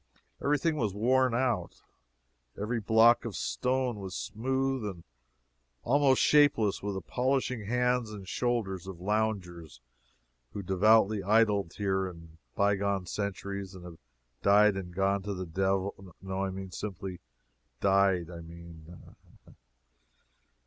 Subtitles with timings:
[0.41, 1.83] Every thing was worn out
[2.59, 5.03] every block of stone was smooth and
[5.83, 9.79] almost shapeless with the polishing hands and shoulders of loungers
[10.53, 13.99] who devoutly idled here in by gone centuries and have
[14.41, 17.19] died and gone to the dev no, simply
[17.79, 19.13] died, I mean.